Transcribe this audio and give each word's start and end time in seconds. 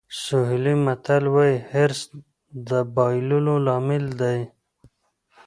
سوهیلي 0.23 0.75
متل 0.85 1.23
وایي 1.33 1.57
حرص 1.71 2.01
د 2.69 2.69
بایللو 2.95 3.55
لامل 3.65 4.05
دی. 4.21 4.39